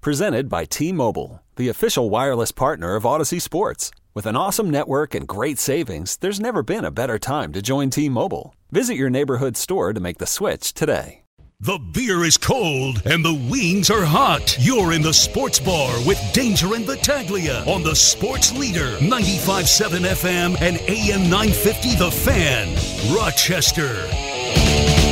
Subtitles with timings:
[0.00, 3.90] Presented by T Mobile, the official wireless partner of Audacy Sports.
[4.14, 7.90] With an awesome network and great savings, there's never been a better time to join
[7.90, 8.54] T Mobile.
[8.70, 11.22] Visit your neighborhood store to make the switch today.
[11.60, 14.56] The beer is cold and the wings are hot.
[14.60, 20.56] You're in the sports bar with Danger and Battaglia on the Sports Leader 95.7 FM
[20.60, 22.68] and AM 950 The Fan,
[23.12, 25.07] Rochester.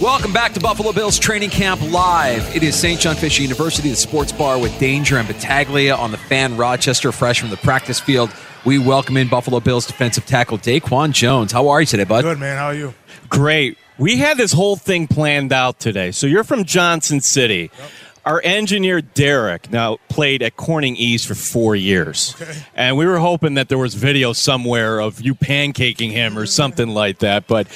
[0.00, 2.54] Welcome back to Buffalo Bills Training Camp Live.
[2.54, 3.00] It is St.
[3.00, 7.40] John Fisher University, the sports bar with Danger and Battaglia on the fan Rochester, fresh
[7.40, 8.30] from the practice field.
[8.66, 11.50] We welcome in Buffalo Bills defensive tackle Daquan Jones.
[11.50, 12.24] How are you today, bud?
[12.24, 12.58] Good, man.
[12.58, 12.92] How are you?
[13.30, 13.78] Great.
[13.96, 16.10] We had this whole thing planned out today.
[16.12, 17.70] So you're from Johnson City.
[17.78, 17.90] Yep.
[18.26, 22.58] Our engineer Derek now played at Corning East for four years, okay.
[22.74, 26.88] and we were hoping that there was video somewhere of you pancaking him or something
[26.88, 27.46] like that.
[27.46, 27.68] But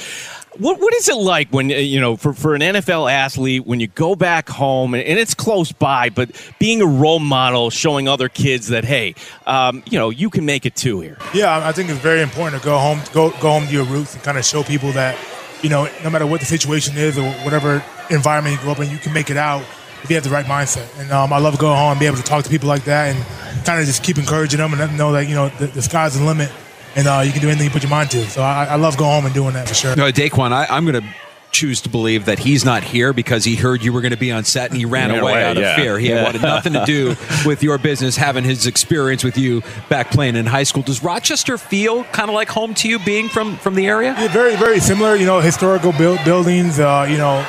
[0.59, 3.81] what what is it like when uh, you know for, for an NFL athlete when
[3.81, 8.09] you go back home and, and it's close by, but being a role model, showing
[8.09, 9.15] other kids that hey,
[9.47, 11.19] um, you know you can make it too here.
[11.33, 14.15] Yeah, I think it's very important to go home, go go home to your roots
[14.15, 15.17] and kind of show people that
[15.62, 18.91] you know no matter what the situation is or whatever environment you grew up in,
[18.91, 19.62] you can make it out
[20.03, 20.89] if you have the right mindset.
[20.98, 23.15] And um, I love going home and be able to talk to people like that
[23.15, 25.67] and kind of just keep encouraging them and let them know that you know the,
[25.69, 26.51] the sky's the limit
[26.96, 28.24] and uh, you can do anything you put your mind to.
[28.27, 29.96] So I, I love going home and doing that for sure.
[29.96, 31.08] No, Daquan, I, I'm going to
[31.52, 34.30] choose to believe that he's not here because he heard you were going to be
[34.30, 35.98] on set and he ran, away, away, out of fear.
[35.98, 36.24] He yeah.
[36.24, 37.16] wanted nothing to do
[37.47, 40.82] with your business, having his experience with you back playing in high school.
[40.82, 44.15] Does Rochester feel kind of like home to you, being from from the area?
[44.19, 45.16] Yeah, very very similar.
[45.16, 46.78] You know, historical build, buildings.
[46.78, 47.47] Uh, you know,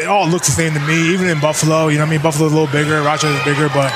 [0.00, 1.12] it all looks the same to me.
[1.12, 3.92] Even in Buffalo, you know, I mean, Buffalo's a little bigger, Rochester's bigger, but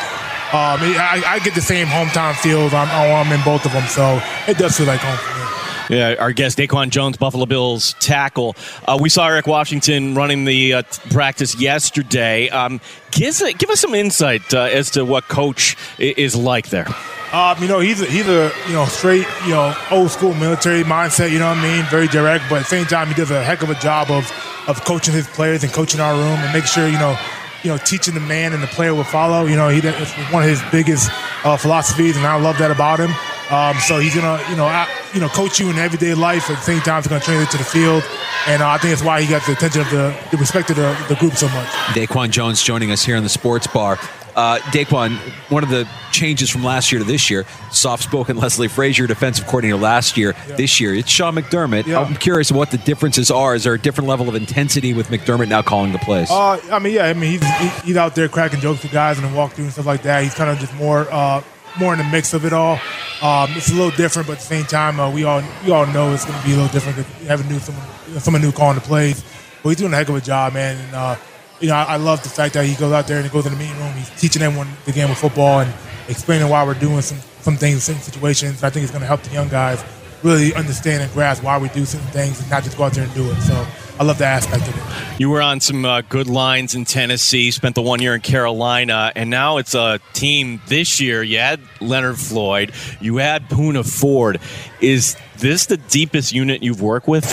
[0.55, 2.73] um, I, I, get the same hometown feels.
[2.73, 5.99] I'm, I'm in both of them, so it does feel like home for me.
[5.99, 8.55] Yeah, our guest Daquan Jones, Buffalo Bills tackle.
[8.87, 12.49] Uh, we saw Eric Washington running the uh, practice yesterday.
[12.51, 16.87] Um, give, give us some insight uh, as to what Coach is like there.
[17.33, 20.85] Um, you know, he's a, he's a you know straight you know old school military
[20.85, 21.33] mindset.
[21.33, 21.85] You know what I mean?
[21.87, 24.31] Very direct, but at the same time, he does a heck of a job of
[24.69, 27.19] of coaching his players and coaching our room and make sure you know
[27.65, 29.47] you know, teaching the man and the player will follow.
[29.47, 31.11] You know, he it's one of his biggest
[31.45, 33.11] uh, philosophies, and I love that about him.
[33.51, 36.51] Um, so he's gonna, you know, I, you know, coach you in everyday life.
[36.51, 38.05] At the same time, he's gonna translate to the field,
[38.47, 40.77] and uh, I think that's why he got the attention of the, the respect of
[40.77, 41.69] the, the group so much.
[41.97, 43.99] Daquan Jones joining us here in the Sports Bar.
[44.37, 45.17] Uh, Daquan,
[45.51, 49.77] one of the changes from last year to this year, soft-spoken Leslie Frazier, defensive coordinator
[49.77, 50.35] last year.
[50.49, 50.57] Yeah.
[50.57, 51.87] This year, it's Sean McDermott.
[51.87, 52.01] Yeah.
[52.01, 53.55] I'm curious what the differences are.
[53.55, 56.31] Is there a different level of intensity with McDermott now calling the plays?
[56.31, 57.07] Uh, I mean, yeah.
[57.07, 59.87] I mean, he's, he's out there cracking jokes with guys and walk through and stuff
[59.87, 60.23] like that.
[60.23, 61.43] He's kind of just more uh,
[61.79, 62.79] more in the mix of it all.
[63.23, 65.87] Um, it's a little different, but at the same time, uh, we all we all
[65.87, 67.85] know it's going to be a little different because having new someone
[68.21, 69.25] someone new calling the plays.
[69.63, 70.77] But he's doing a heck of a job, man.
[70.77, 71.17] And uh,
[71.61, 73.47] you know, I, I, love the fact that he goes out there and he goes
[73.47, 73.93] in the meeting room.
[73.93, 75.73] He's teaching everyone the game of football and
[76.09, 78.63] explaining why we're doing some some things, in certain situations.
[78.65, 79.85] I think it's going to help the young guys
[80.25, 83.05] really understand and grasp why we do certain things and not just go out there
[83.05, 83.41] and do it.
[83.43, 83.67] So
[84.01, 85.21] I love that aspect of it.
[85.21, 89.13] You were on some uh, good lines in Tennessee, spent the one year in Carolina,
[89.15, 91.23] and now it's a team this year.
[91.23, 94.41] You had Leonard Floyd, you had Poona Ford.
[94.81, 97.33] Is this the deepest unit you've worked with?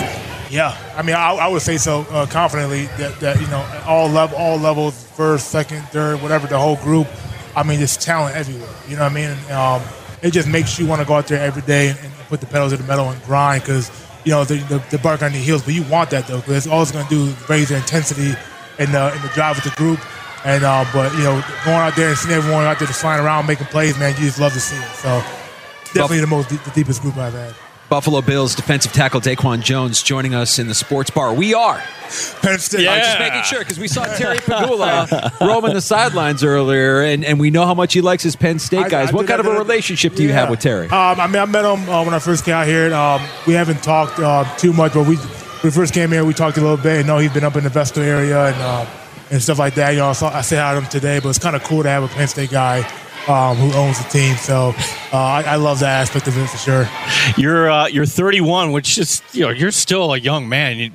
[0.52, 4.10] Yeah, I mean, I, I would say so uh, confidently that, that you know all
[4.10, 7.08] level, all levels, first, second, third, whatever, the whole group.
[7.56, 8.70] I mean, there's talent everywhere.
[8.88, 9.30] You know what I mean?
[9.30, 9.82] And, um,
[10.22, 12.48] it just makes you want to go out there every day and, and put the
[12.48, 13.90] pedals to the metal and grind because
[14.24, 15.64] you know the, the, the, bark on the heels.
[15.64, 18.34] But you want that though because all it's going to do is raise the intensity
[18.80, 20.00] and the, and the drive with the group.
[20.46, 23.24] And uh, but you know going out there and seeing everyone out there just flying
[23.24, 24.96] around making plays, man, you just love to see it.
[24.96, 25.22] So
[25.94, 27.54] definitely the most the deepest group I've had.
[27.92, 31.34] Buffalo Bills defensive tackle Daquan Jones joining us in the sports bar.
[31.34, 31.84] We are
[32.42, 32.84] Penn State.
[32.84, 32.94] Yeah.
[32.94, 37.38] I'm just making sure because we saw Terry Pegula roaming the sidelines earlier, and, and
[37.38, 39.10] we know how much he likes his Penn State guys.
[39.10, 40.86] I, I what kind of a relationship do you have with Terry?
[40.86, 42.94] Um, I mean, I met him uh, when I first came out here.
[42.94, 46.34] Um, we haven't talked uh, too much, but we when we first came here, we
[46.34, 47.04] talked a little bit.
[47.04, 48.86] I know he's been up in the Vestal area and uh,
[49.32, 49.90] and stuff like that.
[49.90, 51.90] You know, so I say hi to him today, but it's kind of cool to
[51.90, 52.90] have a Penn State guy
[53.28, 54.36] um, who owns the team.
[54.36, 54.74] So
[55.14, 56.90] uh, I, I, love that aspect of it for sure.
[57.38, 60.78] You're uh, you're 31, which is you know you're still a young man.
[60.78, 60.92] You,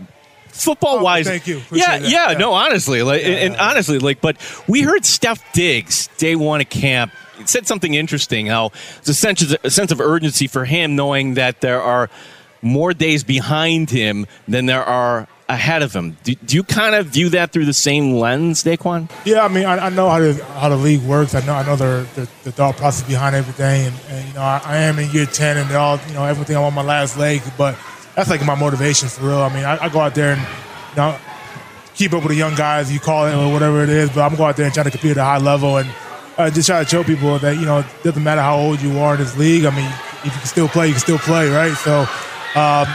[0.49, 1.62] football wise, oh, thank you.
[1.70, 4.37] yeah, yeah, yeah, No, honestly, like, yeah, and, and honestly, like, but
[4.67, 7.12] we heard Stef Diggs day one at camp
[7.44, 8.46] said something interesting.
[8.46, 12.11] How it's a sense, a sense of urgency for him, knowing that there are
[12.62, 16.16] more days behind him than there are ahead of him.
[16.25, 19.10] Do, do, you kind of view that through the same lens, Daquan?
[19.25, 21.34] Yeah, I mean, I, I know how the how the league works.
[21.34, 24.40] I know I know the, the, the thought process behind everything, and, and you know,
[24.40, 27.16] I, I, am in year ten, and all you know, everything I'm on my last
[27.16, 27.43] leg.
[27.56, 27.78] But
[28.14, 29.38] that's like my motivation for real.
[29.38, 31.19] I mean, I, I go out there and you know,
[31.94, 34.10] keep up with the young guys, you call it or whatever it is.
[34.10, 35.88] But I'm going out there and trying to compete at a high level and
[36.38, 38.99] uh, just try to show people that you know it doesn't matter how old you
[38.99, 39.64] are in this league.
[39.64, 41.75] I mean, if you can still play, you can still play, right?
[41.75, 42.06] So.
[42.58, 42.87] Um,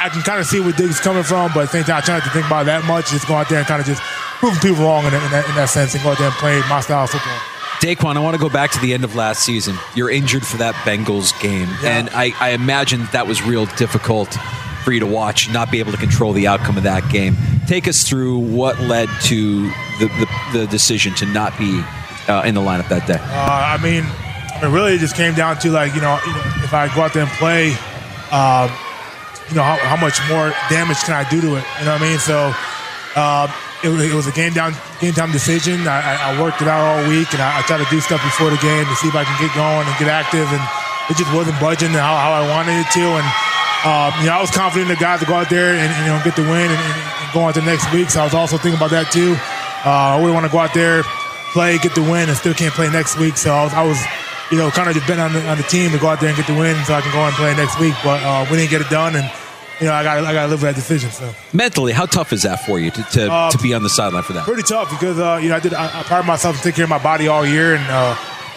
[0.00, 1.98] I can kind of see where Diggs is coming from, but at the same time,
[1.98, 3.10] I try not to think about that much.
[3.10, 4.00] Just go out there and kind of just
[4.40, 6.36] proving people wrong in that, in that, in that sense and go out there and
[6.36, 7.36] play my style of football.
[7.80, 9.76] Daquan, I want to go back to the end of last season.
[9.94, 11.98] You're injured for that Bengals game, yeah.
[11.98, 14.36] and I, I imagine that was real difficult
[14.84, 17.36] for you to watch, not be able to control the outcome of that game.
[17.66, 19.62] Take us through what led to
[19.98, 20.08] the,
[20.52, 21.82] the, the decision to not be
[22.28, 23.18] uh, in the lineup that day.
[23.18, 26.32] Uh, I mean, I mean, really, it just came down to like you know, you
[26.32, 27.72] know if I go out there and play.
[28.30, 28.70] Um,
[29.50, 31.64] you know, how, how, much more damage can I do to it?
[31.82, 32.18] You know what I mean?
[32.22, 32.54] So
[33.18, 33.50] uh,
[33.82, 35.90] it, it, was a game down, game time decision.
[35.90, 38.50] I, I worked it out all week, and I, I, tried to do stuff before
[38.54, 40.62] the game to see if I can get going and get active, and
[41.10, 43.04] it just wasn't budging how, how I wanted it to.
[43.18, 43.26] And
[43.82, 46.02] um, you know, I was confident in the guys to go out there and, and
[46.06, 48.10] you know get the win and, and, go on to next week.
[48.10, 49.38] So I was also thinking about that too.
[49.86, 51.02] Uh, I really want to go out there,
[51.54, 53.36] play, get the win, and still can't play next week.
[53.36, 53.98] So I was, I was
[54.50, 56.28] you know, kind of just been on the, on the team to go out there
[56.28, 57.94] and get the win so I can go and play next week.
[58.02, 59.30] But uh, we didn't get it done, and
[59.80, 61.10] you know, I got I got to live with that decision.
[61.10, 63.88] So mentally, how tough is that for you to to, uh, to be on the
[63.88, 64.44] sideline for that?
[64.44, 66.84] Pretty tough because uh, you know I did I, I prided myself to take care
[66.84, 68.16] of my body all year, and uh,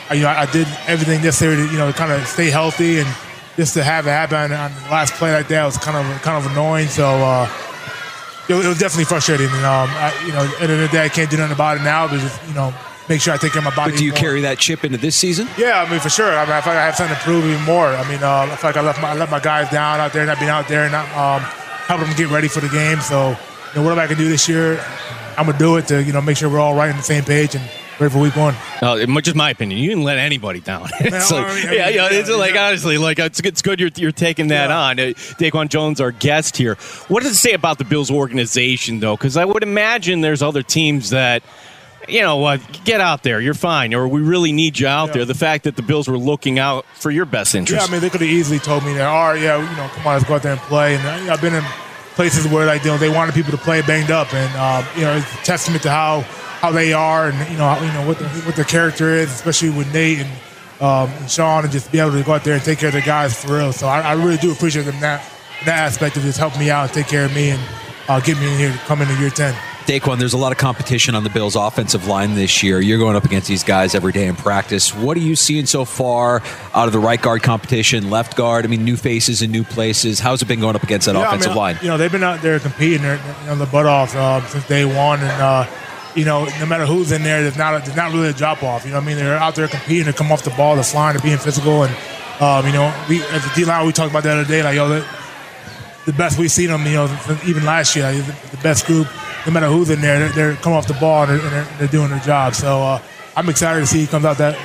[0.10, 3.08] I, you know I did everything necessary to you know kind of stay healthy, and
[3.56, 6.44] just to have it happen on the last play like that was kind of kind
[6.44, 6.88] of annoying.
[6.88, 7.06] So.
[7.06, 7.50] Uh,
[8.50, 11.06] it, was definitely frustrating, and um, I, you know, at the end of the day,
[11.06, 12.10] I can't do nothing about it now.
[12.10, 12.74] But just you know,
[13.10, 13.92] make sure I take care of my body.
[13.92, 14.20] But do you more.
[14.20, 15.48] carry that chip into this season?
[15.58, 16.32] Yeah, I mean for sure.
[16.32, 17.88] I mean, I feel like I have something to prove even more.
[17.88, 20.14] I mean, uh, I feel like I left my I left my guys down out
[20.14, 21.42] there, not being out there, and not um,
[21.88, 23.00] helping them get ready for the game.
[23.00, 23.36] So, you
[23.76, 24.84] know, whatever I can do this year,
[25.38, 27.24] I'm gonna do it to you know make sure we're all right on the same
[27.24, 27.64] page and
[28.00, 28.56] ready for week one.
[28.82, 29.80] Uh, just my opinion.
[29.80, 30.90] You didn't let anybody down.
[31.00, 33.90] it's like, I mean, yeah, yeah, it's yeah, like honestly, like it's, it's good you're,
[33.96, 34.78] you're taking that yeah.
[34.78, 35.00] on.
[35.00, 35.04] Uh,
[35.40, 36.76] Daquan Jones, our guest here.
[37.08, 39.16] What does it say about the Bills organization, though?
[39.16, 41.44] Because I would imagine there's other teams that
[42.08, 43.40] you know what, get out there.
[43.40, 43.94] You're fine.
[43.94, 45.14] Or we really need you out yeah.
[45.14, 45.26] there.
[45.26, 47.82] The fact that the Bills were looking out for your best interest.
[47.82, 49.88] Yeah, I mean, they could have easily told me that, all right, yeah, you know,
[49.90, 50.96] come on, let's go out there and play.
[50.96, 51.64] And uh, I've been in
[52.16, 54.34] places where, like, you know, they wanted people to play banged up.
[54.34, 56.22] And, um, you know, it's a testament to how
[56.62, 59.30] how they are and, you know, how, you know what, the, what their character is,
[59.30, 60.30] especially with Nate and,
[60.80, 62.96] um, and Sean, and just be able to go out there and take care of
[62.96, 63.74] the guys for real.
[63.74, 65.30] So I, I really do appreciate them that,
[65.66, 67.62] that aspect of just helping me out and take care of me and
[68.08, 69.54] uh, get me in here to come into year 10.
[69.86, 72.80] Daquan, there's a lot of competition on the Bills' offensive line this year.
[72.80, 74.96] You're going up against these guys every day in practice.
[74.96, 76.42] What are you seeing so far
[76.74, 78.64] out of the right guard competition, left guard?
[78.64, 80.22] I mean, new faces in new places.
[80.22, 81.78] How's it been going up against that yeah, offensive I mean, line?
[81.82, 84.66] You know, they've been out there competing their, you know, the butt off uh, since
[84.68, 85.68] day one, and uh,
[86.16, 88.64] you know, no matter who's in there, there's not a, there's not really a drop
[88.64, 88.86] off.
[88.86, 91.18] You know, I mean, they're out there competing to come off the ball, they're flying,
[91.18, 91.94] they're being physical, and
[92.40, 94.76] um, you know, we as a D line we talked about the other day, like
[94.76, 95.06] yo, the,
[96.06, 99.08] the best we've seen them, you know, even last year, like, the, the best group
[99.46, 102.10] no matter who's in there, they're, they're coming off the ball and they're, they're doing
[102.10, 102.56] their job.
[102.56, 103.02] So uh,
[103.36, 104.56] I'm excited to see he comes out that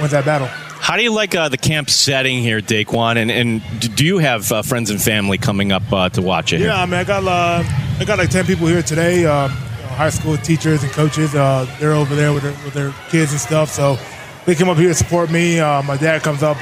[0.00, 0.48] wins that battle.
[0.80, 3.16] How do you like uh, the camp setting here, Daquan?
[3.16, 6.58] And, and do you have uh, friends and family coming up uh, to watch it?
[6.58, 6.68] Here?
[6.68, 7.62] Yeah, I mean, I got uh,
[7.98, 9.26] I got like ten people here today.
[9.26, 11.34] Um, you know, high school teachers and coaches.
[11.34, 13.70] Uh, they're over there with their, with their, kids and stuff.
[13.70, 13.98] So
[14.46, 15.60] they come up here to support me.
[15.60, 16.56] Uh, my dad comes up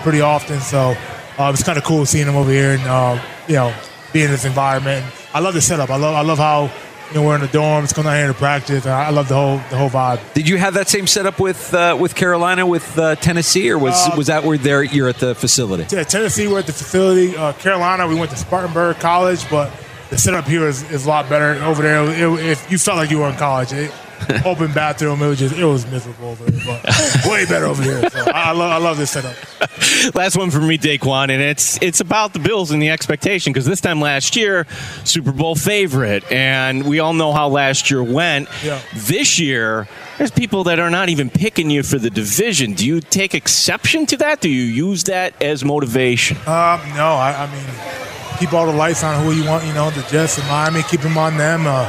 [0.00, 0.94] pretty often, so
[1.38, 3.74] it's kind of cool seeing him over here and you know
[4.12, 5.06] be in this environment.
[5.32, 5.88] I love the setup.
[5.88, 6.70] I love I love how
[7.08, 8.86] you know, we're in the dorms, going down here to practice.
[8.86, 10.20] I love the whole the whole vibe.
[10.34, 13.94] Did you have that same setup with uh, with Carolina, with uh, Tennessee, or was
[13.94, 15.86] uh, was that where there you're at the facility?
[15.94, 17.36] Yeah, Tennessee, we're at the facility.
[17.36, 19.72] Uh, Carolina, we went to Spartanburg College, but
[20.10, 22.04] the setup here is, is a lot better over there.
[22.04, 23.92] It, if you felt like you were in college, it,
[24.44, 25.22] open bathroom.
[25.22, 28.08] It was just it was miserable over there, but way better over here.
[28.10, 29.34] So I, I, love I love this setup.
[30.14, 33.66] Last one for me, Daquan, and it's it's about the Bills and the expectation because
[33.66, 34.66] this time last year,
[35.04, 38.48] Super Bowl favorite, and we all know how last year went.
[38.64, 38.80] Yeah.
[38.94, 39.86] This year,
[40.18, 42.72] there's people that are not even picking you for the division.
[42.72, 44.40] Do you take exception to that?
[44.40, 46.36] Do you use that as motivation?
[46.38, 49.64] Um, no, I, I mean, keep all the lights on who you want.
[49.64, 51.66] You know, the Jets and Miami, keep them on them.
[51.66, 51.88] Uh,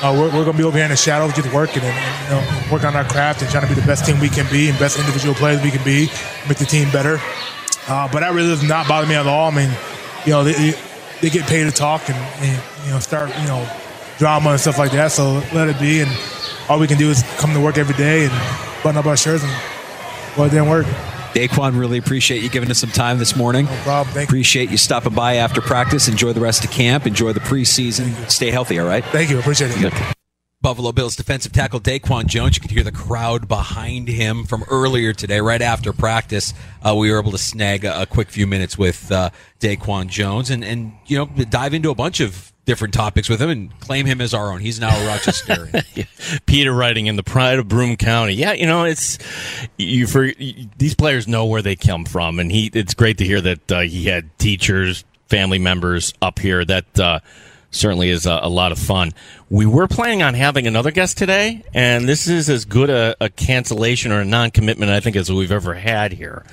[0.00, 2.24] uh, we're, we're going to be over here in the shadows just working and, and,
[2.24, 4.50] you know work on our craft and trying to be the best team we can
[4.50, 6.08] be and best individual players we can be,
[6.46, 7.20] make the team better.
[7.88, 9.50] Uh, but that really does not bother me at all.
[9.50, 9.70] I mean,
[10.24, 10.76] you know, the,
[11.20, 13.68] they get paid to talk and, and you know start you know
[14.18, 15.12] drama and stuff like that.
[15.12, 16.10] So let it be, and
[16.68, 19.42] all we can do is come to work every day and button up our shirts
[19.42, 19.52] and
[20.36, 20.86] well, it didn't work.
[21.38, 23.66] Daquan, really appreciate you giving us some time this morning.
[23.66, 24.12] No problem.
[24.12, 26.08] Thank appreciate you stopping by after practice.
[26.08, 27.06] Enjoy the rest of camp.
[27.06, 28.28] Enjoy the preseason.
[28.28, 29.04] Stay healthy, all right?
[29.04, 29.38] Thank you.
[29.38, 29.92] Appreciate it.
[30.60, 32.56] Buffalo Bills defensive tackle Daquan Jones.
[32.56, 36.52] You could hear the crowd behind him from earlier today, right after practice.
[36.82, 39.30] Uh, we were able to snag a, a, quick few minutes with uh,
[39.60, 43.48] Daquan Jones and, and, you know, dive into a bunch of different topics with him
[43.48, 44.60] and claim him as our own.
[44.60, 45.70] He's now a Rochester.
[45.94, 46.04] yeah.
[46.44, 48.34] Peter writing in the pride of Broome County.
[48.34, 49.18] Yeah, you know, it's
[49.78, 50.30] you for
[50.76, 52.70] these players know where they come from, and he.
[52.74, 56.62] It's great to hear that uh, he had teachers, family members up here.
[56.62, 57.20] That uh,
[57.70, 59.12] certainly is a, a, lot of fun.
[59.48, 63.30] We were planning on having another guest today, and this is as good a, a
[63.30, 66.44] cancellation or a non-commitment I think as we've ever had here.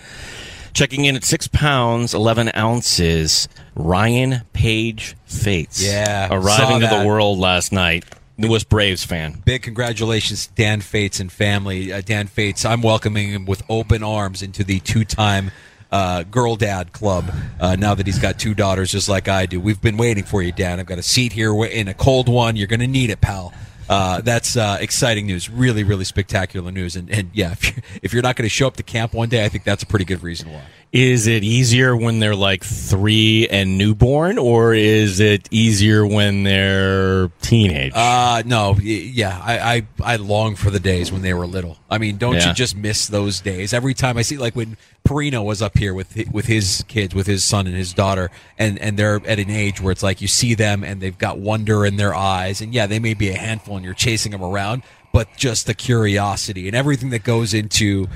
[0.76, 5.82] Checking in at six pounds, 11 ounces, Ryan Page Fates.
[5.82, 6.28] Yeah.
[6.30, 8.04] Arriving to the world last night.
[8.38, 9.42] Newest Braves fan.
[9.46, 11.94] Big congratulations, Dan Fates and family.
[11.94, 15.52] Uh, Dan Fates, I'm welcoming him with open arms into the two time
[15.94, 19.62] uh, girl dad club uh, now that he's got two daughters just like I do.
[19.62, 20.82] We've been waiting for you, Dan.
[20.82, 22.58] I've got a seat here in a cold one.
[22.58, 23.54] You're going to need it, pal.
[23.90, 25.50] Uh, that's uh, exciting news.
[25.50, 26.96] Really, really spectacular news.
[26.96, 29.30] And, and yeah, if you're, if you're not going to show up to camp one
[29.30, 30.64] day, I think that's a pretty good reason why.
[30.96, 37.28] Is it easier when they're like three and newborn, or is it easier when they're
[37.42, 37.92] teenage?
[37.94, 41.78] Uh, no, yeah, I, I, I long for the days when they were little.
[41.90, 42.48] I mean, don't yeah.
[42.48, 43.74] you just miss those days?
[43.74, 47.28] Every time I see, like when Perino was up here with with his kids, with
[47.28, 50.30] his son and his daughter, and and they're at an age where it's like you
[50.30, 53.38] see them and they've got wonder in their eyes, and yeah, they may be a
[53.38, 58.08] handful and you're chasing them around, but just the curiosity and everything that goes into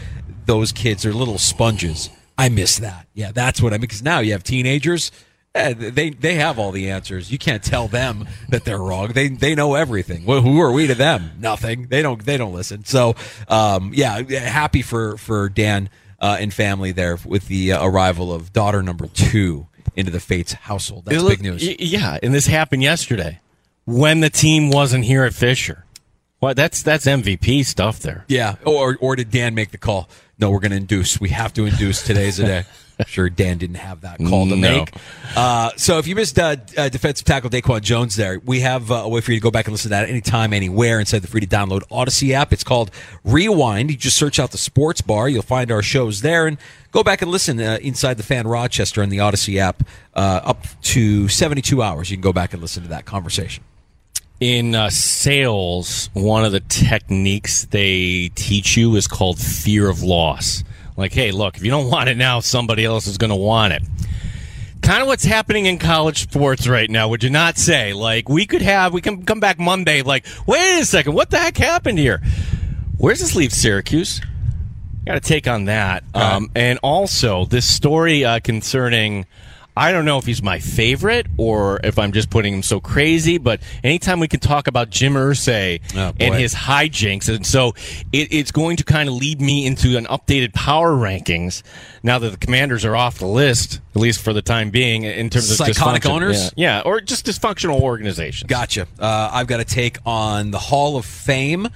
[0.45, 2.09] those kids are little sponges
[2.39, 3.07] I miss that.
[3.13, 3.81] Yeah, that's what I mean.
[3.81, 5.11] Because now you have teenagers.
[5.55, 7.31] Eh, they they have all the answers.
[7.31, 9.09] You can't tell them that they're wrong.
[9.09, 10.25] They they know everything.
[10.25, 11.31] Well, who are we to them?
[11.39, 11.87] Nothing.
[11.87, 12.85] They don't they don't listen.
[12.85, 13.15] So
[13.47, 18.53] um, yeah, happy for for Dan uh, and family there with the uh, arrival of
[18.53, 21.05] daughter number two into the Fates household.
[21.05, 21.67] That's big news.
[21.79, 23.39] Yeah, and this happened yesterday
[23.85, 25.85] when the team wasn't here at Fisher.
[26.41, 28.23] Well, that's that's MVP stuff there.
[28.27, 28.55] Yeah.
[28.65, 30.09] Or or did Dan make the call?
[30.39, 31.19] No, we're going to induce.
[31.19, 32.01] We have to induce.
[32.03, 32.63] Today's a day.
[32.99, 34.79] I'm sure Dan didn't have that call to no.
[34.79, 34.93] make.
[35.35, 38.95] Uh, so if you missed uh, uh, defensive tackle Daquan Jones there, we have uh,
[38.95, 41.27] a way for you to go back and listen to that anytime, anywhere inside the
[41.27, 42.53] free to download Audacy app.
[42.53, 42.91] It's called
[43.23, 43.91] Rewind.
[43.91, 45.27] You just search out the sports bar.
[45.27, 46.57] You'll find our shows there and
[46.91, 50.65] go back and listen uh, inside the fan Rochester and the Audacy app uh, up
[50.83, 52.09] to 72 hours.
[52.09, 53.63] You can go back and listen to that conversation
[54.39, 60.63] in uh, sales, one of the techniques they teach you is called fear of loss.
[60.95, 63.73] Like, hey, look, if you don't want it now, somebody else is going to want
[63.73, 63.83] it.
[64.81, 67.93] Kind of what's happening in college sports right now, would you not say?
[67.93, 71.37] Like, we could have, we can come back Monday, like, wait a second, what the
[71.37, 72.21] heck happened here?
[72.97, 74.21] Where's this leave Syracuse?
[75.05, 76.03] Got to take on that.
[76.13, 79.25] Um, and also, this story uh, concerning
[79.79, 83.37] I don't know if he's my favorite or if I'm just putting him so crazy,
[83.37, 87.69] but anytime we can talk about Jim Irsay oh, and his hijinks, and so
[88.11, 91.63] it, it's going to kind of lead me into an updated power rankings
[92.03, 95.29] now that the commanders are off the list, at least for the time being, in
[95.29, 96.51] terms of psychotic owners.
[96.57, 98.49] Yeah, yeah, or just dysfunctional organizations.
[98.49, 98.85] Gotcha.
[98.99, 101.69] Uh, I've got a take on the Hall of Fame.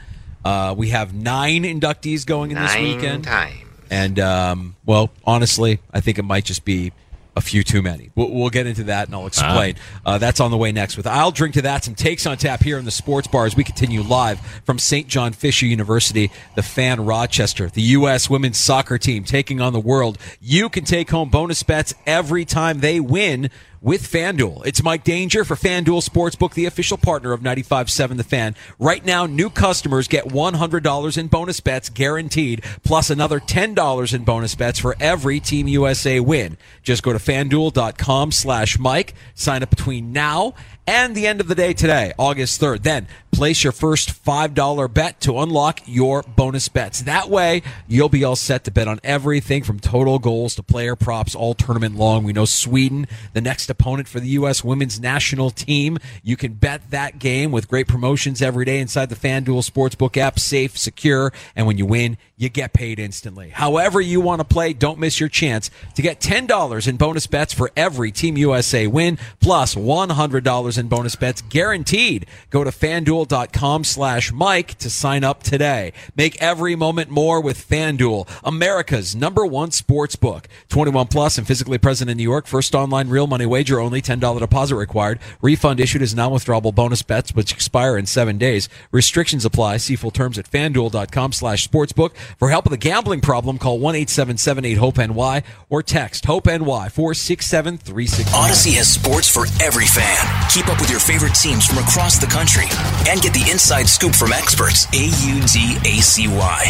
[0.43, 3.23] Uh, we have nine inductees going in nine this weekend.
[3.23, 3.59] Times.
[3.89, 6.91] And, um, well, honestly, I think it might just be
[7.35, 8.11] a few too many.
[8.15, 9.75] We'll, we'll, get into that and I'll explain.
[10.05, 11.83] Uh, that's on the way next with I'll Drink to That.
[11.83, 15.07] Some takes on tap here in the sports bar as we continue live from St.
[15.07, 18.29] John Fisher University, the fan Rochester, the U.S.
[18.29, 20.17] women's soccer team taking on the world.
[20.39, 23.49] You can take home bonus bets every time they win
[23.83, 24.65] with FanDuel.
[24.65, 28.55] It's Mike Danger for FanDuel Sportsbook, the official partner of 95.7 The Fan.
[28.79, 34.55] Right now, new customers get $100 in bonus bets guaranteed, plus another $10 in bonus
[34.55, 36.57] bets for every Team USA win.
[36.81, 39.13] Just go to FanDuel.com slash Mike.
[39.35, 40.53] Sign up between now
[40.87, 42.83] and the end of the day today, August 3rd.
[42.83, 47.01] Then place your first $5 bet to unlock your bonus bets.
[47.01, 50.95] That way, you'll be all set to bet on everything from total goals to player
[50.95, 52.23] props all tournament long.
[52.23, 54.63] We know Sweden, the next opponent for the U.S.
[54.63, 55.97] women's national team.
[56.21, 60.39] You can bet that game with great promotions every day inside the FanDuel Sportsbook app.
[60.39, 63.49] Safe, secure, and when you win, you get paid instantly.
[63.49, 67.53] However you want to play, don't miss your chance to get $10 in bonus bets
[67.53, 72.25] for every Team USA win, plus $100 $1,000 in bonus bets guaranteed.
[72.49, 75.93] Go to fanduel.com slash Mike to sign up today.
[76.15, 80.47] Make every moment more with FanDuel, America's number one sports book.
[80.69, 82.47] 21 plus and physically present in New York.
[82.47, 84.01] First online real money wager only.
[84.01, 85.19] $10 deposit required.
[85.41, 88.69] Refund issued is non-withdrawable bonus bets which expire in seven days.
[88.91, 89.77] Restrictions apply.
[89.77, 92.15] See full terms at fanduel.com slash sportsbook.
[92.37, 98.29] For help with a gambling problem, call 1-877-8-HOPE-NY or text HOPE-NY 46736.
[98.31, 100.49] Audacy has sports for every fan.
[100.49, 102.65] Keep up with your favorite teams from across the country
[103.09, 104.85] and get the inside scoop from experts.
[104.93, 106.63] A-U-D-A-C-Y.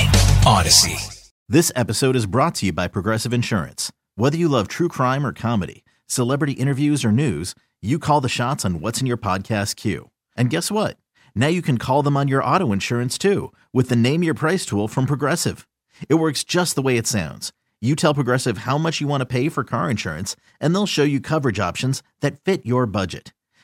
[0.44, 1.30] Audacy.
[1.50, 3.92] This episode is brought to you by Progressive Insurance.
[4.16, 8.64] Whether you love true crime or comedy, celebrity interviews or news, you call the shots
[8.64, 10.10] on what's in your podcast queue.
[10.38, 10.98] And guess what?
[11.36, 14.66] Now you can call them on your auto insurance too with the Name Your Price
[14.66, 15.68] tool from Progressive.
[16.10, 17.52] It works just the way it sounds.
[17.82, 21.04] You tell Progressive how much you want to pay for car insurance, and they'll show
[21.04, 23.34] you coverage options that fit your budget.